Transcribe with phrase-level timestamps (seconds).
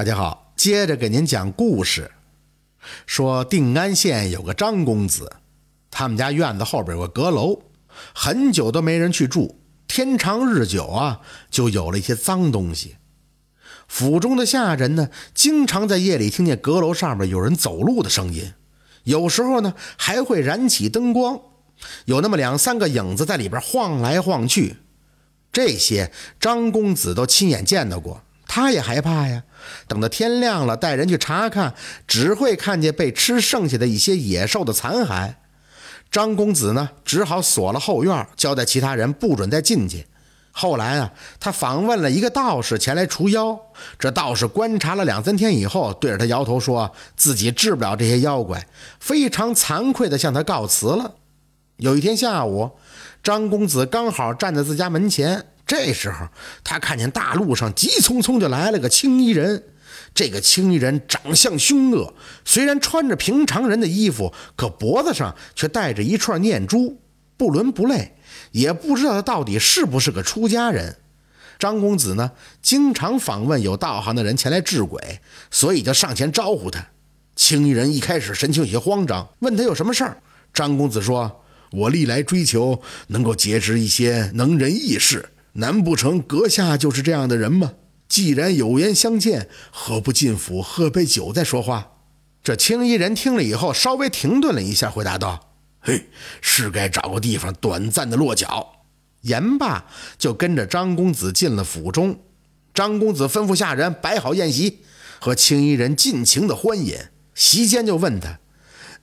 [0.00, 2.10] 大家好，接着给您讲故事。
[3.04, 5.30] 说定安县有个张公子，
[5.90, 7.64] 他们家院子后边有个阁楼，
[8.14, 9.60] 很久都没人去住。
[9.86, 12.96] 天长日久啊，就有了一些脏东西。
[13.88, 18.54] 府中的下人呢，经常在夜里听见阁楼上面有人走路的声音，
[19.04, 21.38] 有时候呢还会燃起灯光，
[22.06, 24.76] 有那么两三个影子在里边晃来晃去。
[25.52, 26.10] 这些
[26.40, 28.22] 张公子都亲眼见到过。
[28.52, 29.44] 他也害怕呀，
[29.86, 31.72] 等到天亮了，带人去查看，
[32.08, 35.34] 只会看见被吃剩下的一些野兽的残骸。
[36.10, 40.04] 张公子呢，只好锁了后院，交代其他人不准再进去。
[40.50, 43.56] 后来啊，他访问了一个道士前来除妖，
[44.00, 48.66] 这道士观察了两三天以后，对着他摇头，说自己治不了这些妖怪，
[48.98, 51.14] 非常惭愧地向他告辞了。
[51.76, 52.72] 有一天下午，
[53.22, 55.46] 张公子刚好站在自家门前。
[55.70, 56.26] 这时候，
[56.64, 59.62] 他看见大路上急匆匆就来了个青衣人。
[60.12, 62.12] 这个青衣人长相凶恶，
[62.44, 67.00] 虽然穿着平常人的衣服，可脖子上却戴着一串念珠，
[67.36, 68.16] 不伦不类，
[68.50, 70.96] 也不知道他到底是不是个出家人。
[71.56, 75.20] 张公子呢，经常访问有道行的人前来治鬼，
[75.52, 76.84] 所以就上前招呼他。
[77.36, 80.20] 青衣人一开始神情有些慌张，问他有什么事儿。
[80.52, 87.72] 张公子说：“我历来追求能够结识一些能人异士。”难不成阁下就是这样的人吗？
[88.08, 91.92] 既然有缘相见，何不进府喝杯酒再说话？
[92.42, 96.06] 这青衣人听了以后，稍微停顿了一下，回答道：“嘿，
[96.40, 98.84] 是该找个地方短暂的落脚。”
[99.22, 99.84] 言罢，
[100.18, 102.18] 就跟着张公子进了府中。
[102.72, 104.78] 张公子吩咐下人摆好宴席，
[105.18, 106.96] 和青衣人尽情的欢饮。
[107.34, 108.38] 席间就问他：“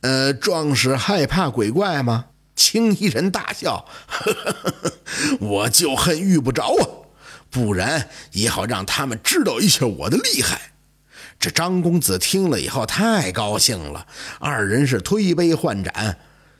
[0.00, 2.26] 呃，壮士害怕鬼怪吗？”
[2.68, 4.92] 青衣人大笑：“呵呵呵
[5.38, 6.82] 我就恨遇不着啊，
[7.48, 10.72] 不然也好让他们知道一下我的厉害。”
[11.38, 14.08] 这张公子听了以后太高兴了，
[14.40, 16.18] 二人是推杯换盏。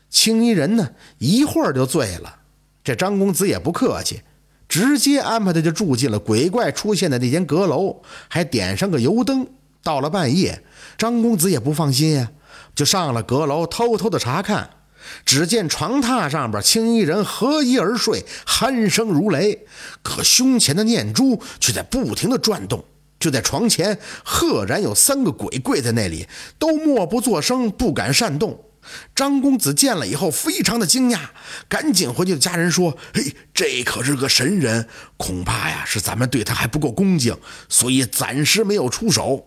[0.09, 2.37] 青衣人呢，一会儿就醉了。
[2.85, 4.21] 这张公子也不客气，
[4.69, 9.45] 直接安排他就住进了鬼怪出现的那间阁楼，还点上个油灯。
[9.83, 10.63] 到了半夜，
[10.97, 12.31] 张公子也不放心呀，
[12.77, 14.71] 就上了阁楼偷偷的查看。
[15.25, 19.67] 只见床榻上边青衣人合衣而睡，鼾声如雷，
[20.03, 22.85] 可胸前的念珠却在不停的转动。
[23.19, 26.29] 就在床前，赫然有三个鬼跪在那里，
[26.59, 28.63] 都默不作声，不敢擅动。
[29.17, 31.19] 张公子见了以后，非常的惊讶，
[31.69, 34.87] 赶紧回去的家人说：“嘿，这可是个神人，
[35.17, 37.37] 恐怕呀是咱们对他还不够恭敬，
[37.69, 39.45] 所以暂时没有出手。”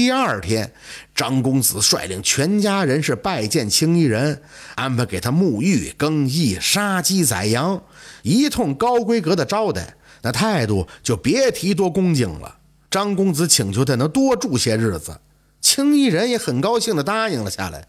[0.00, 0.72] 第二天，
[1.14, 4.40] 张公子率领全家人是拜见青衣人，
[4.74, 7.82] 安排给他沐浴、更衣、杀鸡宰羊，
[8.22, 12.56] 一通高规格的招待，那态度就别提多恭敬了。
[12.90, 15.20] 张公子请求他能多住些日子，
[15.60, 17.86] 青衣人也很高兴地答应了下来。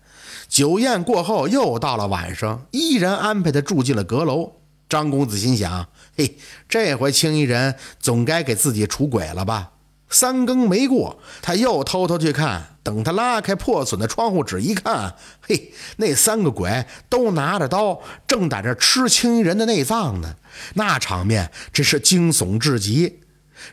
[0.49, 4.51] 酒宴过后，又到了晚上，依然安排他住进了阁楼。
[4.89, 6.35] 张公子心想：嘿，
[6.67, 9.71] 这回青衣人总该给自己出轨了吧？
[10.11, 12.67] 三更没过，他又偷偷去看。
[12.83, 20.35] 等他拉开破损的窗户纸一看，嘿，那三个鬼都拿着刀，正在这吃青衣人的内脏呢。
[20.73, 23.19] 那场面真是惊悚至极。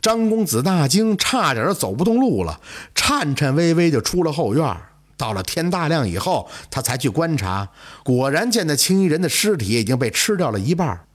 [0.02, 2.60] 张公子大惊，差点走不动路了，
[2.94, 4.76] 颤颤巍巍就出了后院。
[5.16, 7.70] 到了天大亮以后，他才去观察，
[8.04, 11.06] 果然见那青衣人的尸体已经被吃掉了一半。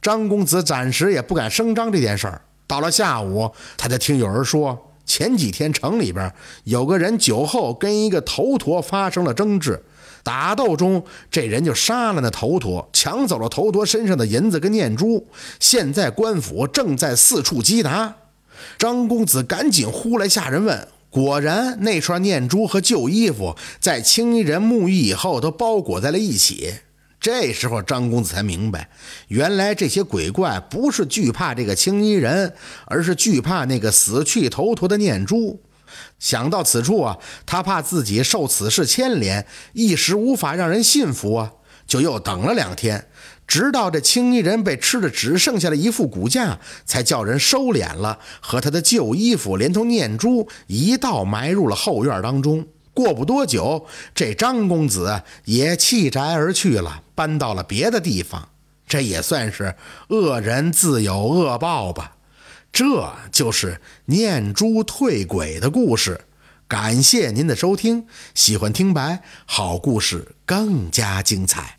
[0.00, 2.40] 张公子暂时也不敢声张这件事儿。
[2.72, 6.32] 到了下午，他就听有人说，前几天城里边
[6.64, 9.78] 有个人酒后跟一个头陀发生了争执，
[10.22, 15.28] 打斗中这人就杀了那头陀，抢走了头陀身上的银子跟念珠。
[15.60, 18.16] 现在官府正在四处缉拿。
[18.78, 26.72] 张公子赶紧呼来下人问，果然那串念珠和旧衣服在青衣人沐浴以后都包裹在了一起。
[27.22, 28.90] 这时候，张公子才明白，
[29.28, 32.52] 原来这些鬼怪不是惧怕这个青衣人，
[32.86, 35.62] 而是惧怕那个死去头陀的念珠。
[36.18, 41.52] 想到此处啊，他怕自己受此事牵连，一时无法让人信服啊，
[41.86, 43.06] 就又等了两天，
[43.46, 52.66] 直到这青衣人被吃的只剩下了一副骨架，才叫人收敛了，和他的旧衣服连同念珠一道埋入了后院当中。
[52.94, 58.48] 过不多久，这张公子也弃宅而去了，搬到了别的地方。
[58.86, 59.74] 这也算是
[60.08, 62.16] 恶人自有恶报吧。
[62.72, 66.22] 这就是念珠退鬼的故事。
[66.68, 71.78] 感谢您的收听，喜欢听白好故事更加精彩。